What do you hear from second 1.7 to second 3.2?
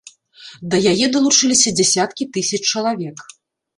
дзясяткі тысяч чалавек.